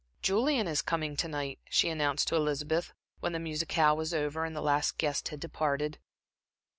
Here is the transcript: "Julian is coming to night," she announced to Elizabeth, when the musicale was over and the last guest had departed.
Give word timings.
"Julian 0.23 0.67
is 0.67 0.81
coming 0.81 1.15
to 1.17 1.27
night," 1.27 1.59
she 1.69 1.87
announced 1.87 2.27
to 2.29 2.35
Elizabeth, 2.35 2.91
when 3.19 3.33
the 3.33 3.39
musicale 3.39 3.95
was 3.95 4.15
over 4.15 4.45
and 4.45 4.55
the 4.55 4.59
last 4.61 4.97
guest 4.97 5.27
had 5.27 5.39
departed. 5.39 5.99